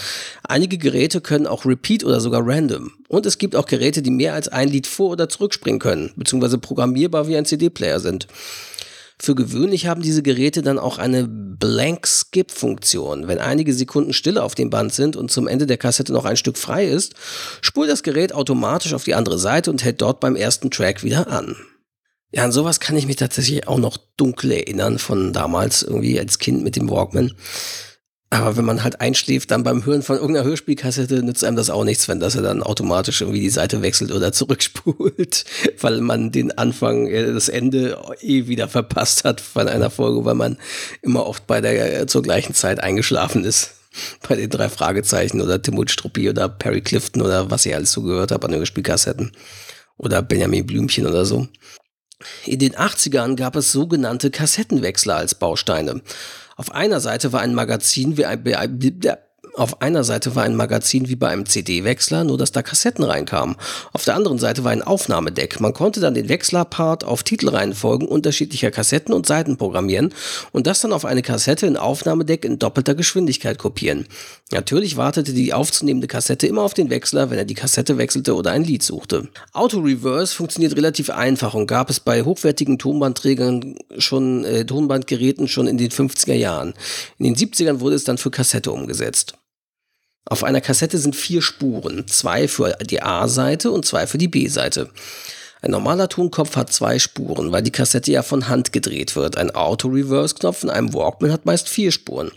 [0.42, 2.92] Einige Geräte können auch Repeat oder sogar Random.
[3.08, 6.58] Und es gibt auch Geräte, die mehr als ein Lied vor- oder zurückspringen können, beziehungsweise
[6.58, 8.26] programmierbar wie ein CD-Player sind.
[9.24, 13.28] Für gewöhnlich haben diese Geräte dann auch eine Blank Skip Funktion.
[13.28, 16.36] Wenn einige Sekunden Stille auf dem Band sind und zum Ende der Kassette noch ein
[16.36, 17.14] Stück frei ist,
[17.60, 21.28] spult das Gerät automatisch auf die andere Seite und hält dort beim ersten Track wieder
[21.28, 21.54] an.
[22.32, 26.40] Ja, an sowas kann ich mich tatsächlich auch noch dunkel erinnern von damals irgendwie als
[26.40, 27.32] Kind mit dem Walkman.
[28.32, 31.84] Aber wenn man halt einschläft, dann beim Hören von irgendeiner Hörspielkassette nützt einem das auch
[31.84, 35.44] nichts, wenn das er dann automatisch irgendwie die Seite wechselt oder zurückspult,
[35.82, 40.34] weil man den Anfang, äh, das Ende eh wieder verpasst hat von einer Folge, weil
[40.34, 40.56] man
[41.02, 43.72] immer oft bei der äh, zur gleichen Zeit eingeschlafen ist.
[44.26, 48.00] Bei den drei Fragezeichen oder Timot Struppi oder Perry Clifton oder was ich alles so
[48.00, 49.32] gehört habe an Hörspielkassetten.
[49.98, 51.46] Oder Benjamin Blümchen oder so.
[52.44, 56.02] In den 80ern gab es sogenannte Kassettenwechsler als Bausteine.
[56.56, 58.44] Auf einer Seite war ein Magazin wie ein,
[59.54, 63.56] auf einer Seite war ein Magazin wie bei einem CD-Wechsler, nur dass da Kassetten reinkamen.
[63.92, 65.60] Auf der anderen Seite war ein Aufnahmedeck.
[65.60, 70.14] Man konnte dann den Wechslerpart auf Titelreihenfolgen unterschiedlicher Kassetten und Seiten programmieren
[70.52, 74.06] und das dann auf eine Kassette in Aufnahmedeck in doppelter Geschwindigkeit kopieren.
[74.52, 78.52] Natürlich wartete die aufzunehmende Kassette immer auf den Wechsler, wenn er die Kassette wechselte oder
[78.52, 79.28] ein Lied suchte.
[79.52, 85.66] Auto Reverse funktioniert relativ einfach und gab es bei hochwertigen Tonbandträgern schon, äh, Tonbandgeräten schon
[85.66, 86.72] in den 50er Jahren.
[87.18, 89.34] In den 70ern wurde es dann für Kassette umgesetzt.
[90.24, 94.90] Auf einer Kassette sind vier Spuren, zwei für die A-Seite und zwei für die B-Seite.
[95.60, 99.36] Ein normaler Tonkopf hat zwei Spuren, weil die Kassette ja von Hand gedreht wird.
[99.36, 102.32] Ein Auto-Reverse-Knopf in einem Walkman hat meist vier Spuren.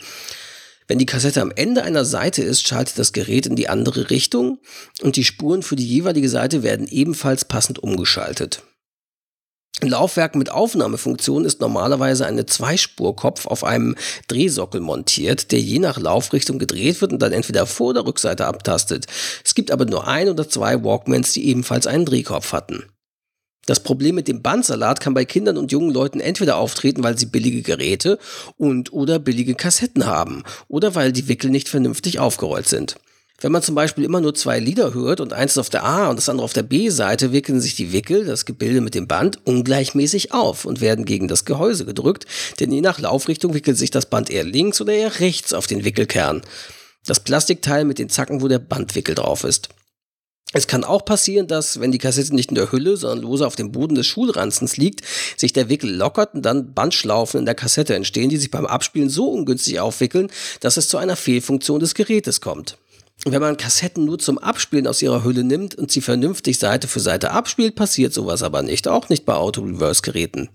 [0.88, 4.60] Wenn die Kassette am Ende einer Seite ist, schaltet das Gerät in die andere Richtung
[5.02, 8.62] und die Spuren für die jeweilige Seite werden ebenfalls passend umgeschaltet.
[9.82, 13.96] Laufwerk mit Aufnahmefunktion ist normalerweise eine Zweispurkopf auf einem
[14.28, 19.06] Drehsockel montiert, der je nach Laufrichtung gedreht wird und dann entweder Vor- oder Rückseite abtastet.
[19.44, 22.86] Es gibt aber nur ein oder zwei Walkmans, die ebenfalls einen Drehkopf hatten.
[23.66, 27.26] Das Problem mit dem Bandsalat kann bei Kindern und jungen Leuten entweder auftreten, weil sie
[27.26, 28.20] billige Geräte
[28.58, 32.96] und oder billige Kassetten haben oder weil die Wickel nicht vernünftig aufgerollt sind.
[33.42, 36.16] Wenn man zum Beispiel immer nur zwei Lieder hört und eins auf der A und
[36.16, 40.34] das andere auf der B-Seite, wickeln sich die Wickel, das Gebilde mit dem Band, ungleichmäßig
[40.34, 42.26] auf und werden gegen das Gehäuse gedrückt,
[42.60, 45.84] denn je nach Laufrichtung wickelt sich das Band eher links oder eher rechts auf den
[45.84, 46.44] Wickelkern.
[47.06, 49.70] Das Plastikteil mit den Zacken, wo der Bandwickel drauf ist.
[50.54, 53.58] Es kann auch passieren, dass, wenn die Kassette nicht in der Hülle, sondern lose auf
[53.58, 55.02] dem Boden des Schulranzens liegt,
[55.36, 59.10] sich der Wickel lockert und dann Bandschlaufen in der Kassette entstehen, die sich beim Abspielen
[59.10, 62.78] so ungünstig aufwickeln, dass es zu einer Fehlfunktion des Gerätes kommt.
[63.28, 67.00] Wenn man Kassetten nur zum Abspielen aus ihrer Hülle nimmt und sie vernünftig Seite für
[67.00, 70.50] Seite abspielt, passiert sowas aber nicht, auch nicht bei Auto-Reverse-Geräten.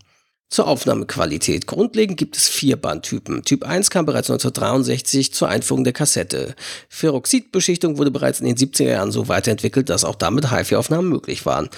[0.51, 1.67] Zur Aufnahmequalität.
[1.67, 3.43] Grundlegend gibt es vier Bandtypen.
[3.43, 6.55] Typ 1 kam bereits 1963 zur Einführung der Kassette.
[6.89, 11.71] Ferroxidbeschichtung wurde bereits in den 70er Jahren so weiterentwickelt, dass auch damit HiFi-Aufnahmen möglich waren.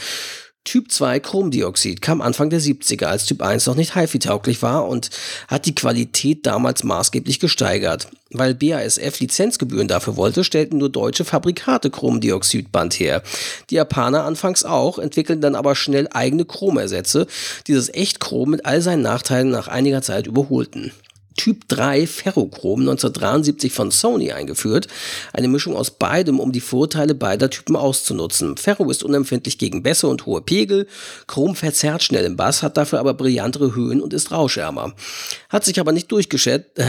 [0.64, 5.10] Typ 2 Chromdioxid kam Anfang der 70er, als Typ 1 noch nicht HiFi-tauglich war und
[5.48, 8.08] hat die Qualität damals maßgeblich gesteigert.
[8.30, 13.22] Weil BASF Lizenzgebühren dafür wollte, stellten nur deutsche Fabrikate Chromdioxidband her.
[13.70, 17.26] Die Japaner anfangs auch, entwickelten dann aber schnell eigene Chromersätze,
[17.66, 20.92] die das Echtchrom mit all seinen Nachteilen nach einiger Zeit überholten.
[21.42, 24.86] Typ 3 Ferrochrom 1973 von Sony eingeführt.
[25.32, 28.56] Eine Mischung aus beidem, um die Vorteile beider Typen auszunutzen.
[28.56, 30.86] Ferro ist unempfindlich gegen Bässe und hohe Pegel.
[31.26, 34.94] Chrom verzerrt schnell im Bass, hat dafür aber brillantere Höhen und ist rauschärmer.
[35.48, 36.84] Hat sich aber nicht durchgeschätzt, äh,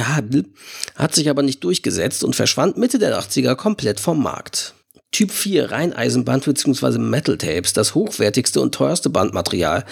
[0.97, 4.75] hat sich aber nicht durchgesetzt und verschwand Mitte der 80er komplett vom Markt.
[5.13, 6.97] Typ 4 Reineisenband bzw.
[6.97, 9.85] Metal Tapes, das hochwertigste und teuerste Bandmaterial,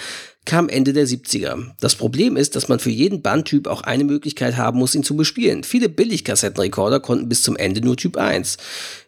[0.44, 1.70] kam Ende der 70er.
[1.80, 5.16] Das Problem ist, dass man für jeden Bandtyp auch eine Möglichkeit haben muss, ihn zu
[5.16, 5.62] bespielen.
[5.62, 8.56] Viele Billigkassettenrekorder konnten bis zum Ende nur Typ 1.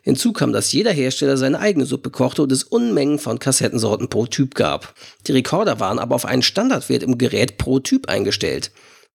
[0.03, 4.27] Hinzu kam, dass jeder Hersteller seine eigene Suppe kochte und es Unmengen von Kassettensorten pro
[4.27, 4.94] Typ gab.
[5.27, 8.70] Die Rekorder waren aber auf einen Standardwert im Gerät pro Typ eingestellt.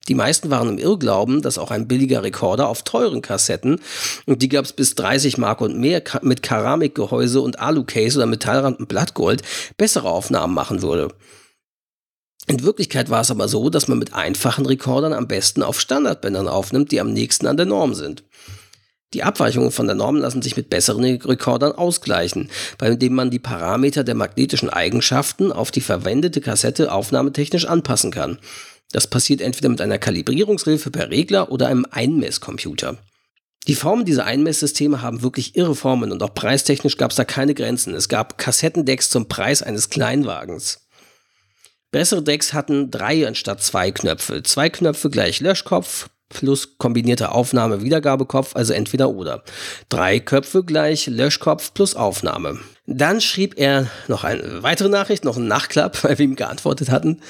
[0.07, 3.79] Die meisten waren im Irrglauben, dass auch ein billiger Rekorder auf teuren Kassetten,
[4.25, 8.79] und die gab es bis 30 Mark und mehr mit Keramikgehäuse und Alucase oder Metallrand
[8.79, 9.43] und Blattgold,
[9.77, 11.09] bessere Aufnahmen machen würde.
[12.49, 16.47] In Wirklichkeit war es aber so, dass man mit einfachen Rekordern am besten auf Standardbändern
[16.47, 18.23] aufnimmt, die am nächsten an der Norm sind.
[19.13, 23.37] Die Abweichungen von der Norm lassen sich mit besseren Rekordern ausgleichen, bei dem man die
[23.37, 28.39] Parameter der magnetischen Eigenschaften auf die verwendete Kassette aufnahmetechnisch anpassen kann.
[28.91, 32.97] Das passiert entweder mit einer Kalibrierungshilfe per Regler oder einem Einmesscomputer.
[33.67, 37.53] Die Formen dieser Einmesssysteme haben wirklich irre Formen und auch preistechnisch gab es da keine
[37.53, 37.93] Grenzen.
[37.93, 40.88] Es gab Kassettendecks zum Preis eines Kleinwagens.
[41.91, 44.43] Bessere Decks hatten drei anstatt zwei Knöpfe.
[44.43, 49.43] Zwei Knöpfe gleich Löschkopf plus kombinierte Aufnahme-Wiedergabekopf, also entweder oder.
[49.89, 52.59] Drei Köpfe gleich Löschkopf plus Aufnahme.
[52.85, 57.21] Dann schrieb er noch eine weitere Nachricht, noch einen Nachklapp, weil wir ihm geantwortet hatten.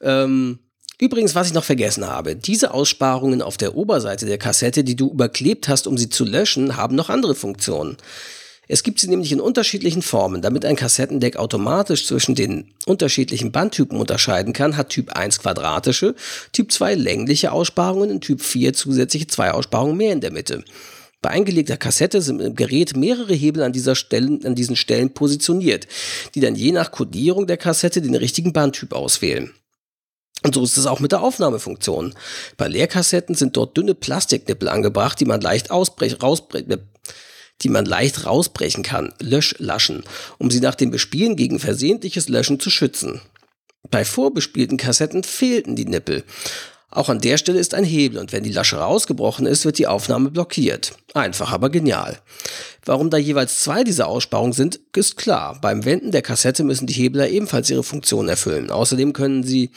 [0.00, 0.58] Ähm,
[1.00, 5.10] Übrigens, was ich noch vergessen habe, diese Aussparungen auf der Oberseite der Kassette, die du
[5.10, 7.96] überklebt hast, um sie zu löschen, haben noch andere Funktionen.
[8.68, 10.42] Es gibt sie nämlich in unterschiedlichen Formen.
[10.42, 16.14] Damit ein Kassettendeck automatisch zwischen den unterschiedlichen Bandtypen unterscheiden kann, hat Typ 1 quadratische,
[16.52, 20.64] Typ 2 längliche Aussparungen und Typ 4 zusätzliche zwei Aussparungen mehr in der Mitte.
[21.20, 25.86] Bei eingelegter Kassette sind im Gerät mehrere Hebel an, dieser Stellen, an diesen Stellen positioniert,
[26.34, 29.50] die dann je nach Kodierung der Kassette den richtigen Bandtyp auswählen.
[30.42, 32.14] Und so ist es auch mit der Aufnahmefunktion.
[32.58, 36.68] Bei Leerkassetten sind dort dünne Plastiknippel angebracht, die man leicht ausbrechen, rausbrechen,
[37.62, 40.04] die man leicht rausbrechen kann, Löschlaschen,
[40.38, 43.20] um sie nach dem Bespielen gegen versehentliches Löschen zu schützen.
[43.90, 46.24] Bei vorbespielten Kassetten fehlten die Nippel.
[46.90, 49.88] Auch an der Stelle ist ein Hebel und wenn die Lasche rausgebrochen ist, wird die
[49.88, 50.92] Aufnahme blockiert.
[51.12, 52.20] Einfach, aber genial.
[52.86, 55.58] Warum da jeweils zwei dieser Aussparungen sind, ist klar.
[55.60, 58.70] Beim Wenden der Kassette müssen die Hebler ebenfalls ihre Funktion erfüllen.
[58.70, 59.70] Außerdem können sie,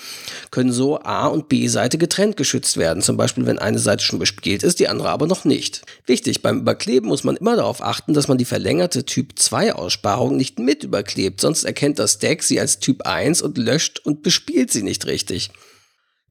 [0.52, 3.02] können so A- und B-Seite getrennt geschützt werden.
[3.02, 5.84] Zum Beispiel, wenn eine Seite schon bespielt ist, die andere aber noch nicht.
[6.06, 10.36] Wichtig, beim Überkleben muss man immer darauf achten, dass man die verlängerte Typ 2 Aussparung
[10.36, 14.72] nicht mit überklebt, sonst erkennt das Deck sie als Typ 1 und löscht und bespielt
[14.72, 15.52] sie nicht richtig.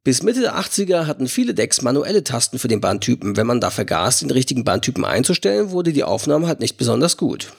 [0.07, 3.37] Bis Mitte der 80er hatten viele Decks manuelle Tasten für den Bandtypen.
[3.37, 7.53] Wenn man da vergaß, den richtigen Bandtypen einzustellen, wurde die Aufnahme halt nicht besonders gut.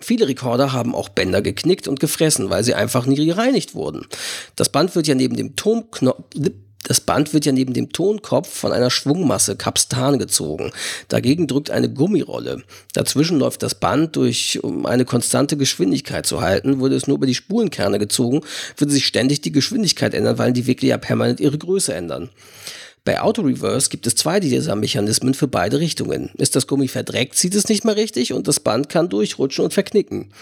[0.00, 4.08] Viele Rekorder haben auch Bänder geknickt und gefressen, weil sie einfach nie gereinigt wurden.
[4.56, 6.24] Das Band wird ja neben dem Tonknopf
[6.84, 10.72] Das Band wird ja neben dem Tonkopf von einer Schwungmasse Kapstan gezogen.
[11.08, 12.62] Dagegen drückt eine Gummirolle.
[12.92, 16.80] Dazwischen läuft das Band durch, um eine konstante Geschwindigkeit zu halten.
[16.80, 18.40] Würde es nur über die Spulenkerne gezogen,
[18.76, 22.30] würde sich ständig die Geschwindigkeit ändern, weil die Wickler ja permanent ihre Größe ändern.
[23.04, 26.30] Bei Auto Reverse gibt es zwei dieser Mechanismen für beide Richtungen.
[26.36, 29.72] Ist das Gummi verdreckt, zieht es nicht mehr richtig und das Band kann durchrutschen und
[29.72, 30.32] verknicken.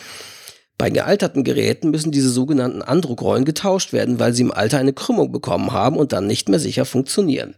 [0.81, 5.31] Bei gealterten Geräten müssen diese sogenannten Andruckrollen getauscht werden, weil sie im Alter eine Krümmung
[5.31, 7.55] bekommen haben und dann nicht mehr sicher funktionieren.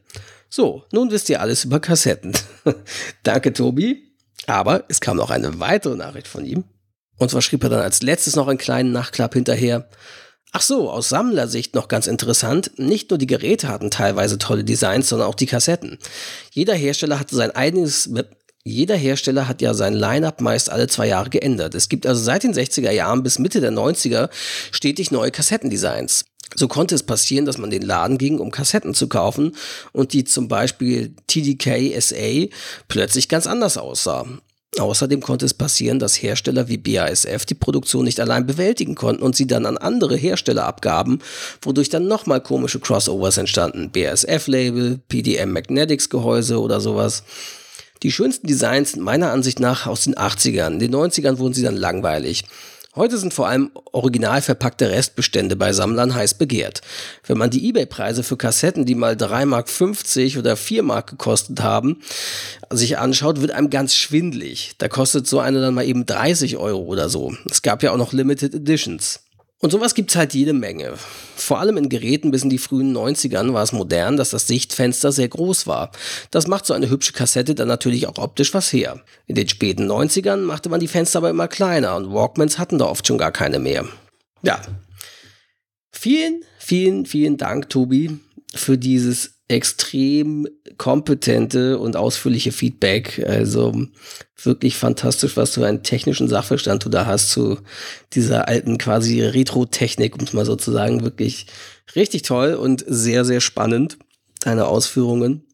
[0.50, 2.32] So, nun wisst ihr alles über Kassetten.
[3.22, 4.08] Danke, Tobi.
[4.48, 6.64] Aber es kam noch eine weitere Nachricht von ihm.
[7.16, 9.88] Und zwar schrieb er dann als letztes noch einen kleinen Nachklapp hinterher.
[10.50, 12.72] Ach so, aus Sammlersicht noch ganz interessant.
[12.76, 15.98] Nicht nur die Geräte hatten teilweise tolle Designs, sondern auch die Kassetten.
[16.50, 18.10] Jeder Hersteller hatte sein eigenes,
[18.64, 21.74] jeder Hersteller hat ja sein Line-up meist alle zwei Jahre geändert.
[21.74, 24.30] Es gibt also seit den 60er Jahren bis Mitte der 90er
[24.70, 26.24] stetig neue Kassettendesigns.
[26.54, 29.56] So konnte es passieren, dass man den Laden ging, um Kassetten zu kaufen
[29.92, 32.46] und die zum Beispiel TDK SA
[32.88, 34.26] plötzlich ganz anders aussah.
[34.78, 39.36] Außerdem konnte es passieren, dass Hersteller wie BASF die Produktion nicht allein bewältigen konnten und
[39.36, 41.18] sie dann an andere Hersteller abgaben,
[41.60, 43.90] wodurch dann nochmal komische Crossovers entstanden.
[43.90, 47.22] BASF-Label, PDM Magnetics Gehäuse oder sowas.
[48.02, 50.72] Die schönsten Designs sind meiner Ansicht nach aus den 80ern.
[50.72, 52.44] In den 90ern wurden sie dann langweilig.
[52.94, 56.82] Heute sind vor allem original verpackte Restbestände bei Sammlern heiß begehrt.
[57.26, 62.02] Wenn man die Ebay-Preise für Kassetten, die mal 3,50 Mark oder 4 Mark gekostet haben,
[62.68, 64.72] sich anschaut, wird einem ganz schwindlig.
[64.76, 67.32] Da kostet so eine dann mal eben 30 Euro oder so.
[67.50, 69.20] Es gab ja auch noch Limited Editions.
[69.62, 70.94] Und sowas gibt's halt jede Menge.
[71.36, 75.12] Vor allem in Geräten bis in die frühen 90ern war es modern, dass das Sichtfenster
[75.12, 75.92] sehr groß war.
[76.32, 79.00] Das macht so eine hübsche Kassette dann natürlich auch optisch was her.
[79.28, 82.86] In den späten 90ern machte man die Fenster aber immer kleiner und Walkmans hatten da
[82.86, 83.86] oft schon gar keine mehr.
[84.42, 84.60] Ja.
[85.92, 88.18] Vielen, vielen, vielen Dank, Tobi,
[88.52, 93.24] für dieses extrem kompetente und ausführliche Feedback.
[93.26, 93.86] Also
[94.42, 97.58] wirklich fantastisch, was du einen technischen Sachverstand du da hast zu
[98.12, 101.04] dieser alten quasi Retro-Technik, um es mal so zu sagen.
[101.04, 101.46] Wirklich
[101.94, 103.98] richtig toll und sehr, sehr spannend,
[104.40, 105.46] deine Ausführungen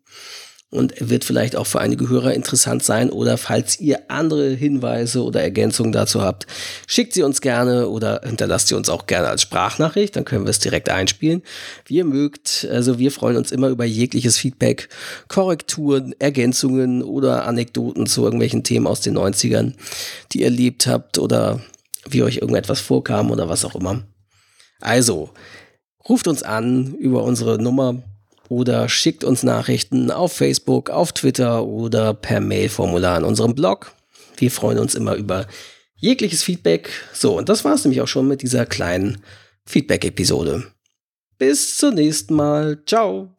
[0.71, 3.11] und wird vielleicht auch für einige Hörer interessant sein.
[3.11, 6.47] Oder falls ihr andere Hinweise oder Ergänzungen dazu habt,
[6.87, 10.51] schickt sie uns gerne oder hinterlasst sie uns auch gerne als Sprachnachricht, dann können wir
[10.51, 11.43] es direkt einspielen.
[11.87, 14.89] Wie ihr mögt, also wir freuen uns immer über jegliches Feedback,
[15.29, 19.73] Korrekturen, Ergänzungen oder Anekdoten zu irgendwelchen Themen aus den 90ern,
[20.33, 21.61] die ihr erlebt habt oder
[22.09, 24.03] wie euch irgendetwas vorkam oder was auch immer.
[24.81, 25.31] Also,
[26.09, 28.03] ruft uns an über unsere Nummer
[28.49, 33.93] oder schickt uns Nachrichten auf Facebook, auf Twitter oder per Mailformular an unserem Blog.
[34.37, 35.47] Wir freuen uns immer über
[35.97, 36.91] jegliches Feedback.
[37.13, 39.23] So, und das war es nämlich auch schon mit dieser kleinen
[39.67, 40.65] Feedback-Episode.
[41.39, 42.83] Bis zum nächsten Mal.
[42.87, 43.38] Ciao.